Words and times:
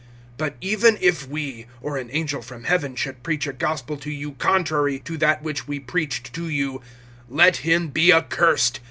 (8)But 0.39 0.55
even 0.61 0.97
if 0.99 1.27
we, 1.27 1.67
or 1.79 1.95
an 1.97 2.09
angel 2.11 2.41
from 2.41 2.63
heaven, 2.63 2.95
should 2.95 3.21
preach 3.21 3.45
a 3.45 3.53
gospel 3.53 3.97
to 3.97 4.09
you 4.09 4.31
contrary 4.31 4.97
to 4.97 5.15
that 5.17 5.43
which 5.43 5.67
we 5.67 5.79
preached 5.79 6.33
to 6.33 6.49
you, 6.49 6.81
let 7.29 7.57
him 7.57 7.89
be 7.89 8.11
accursed. 8.11 8.79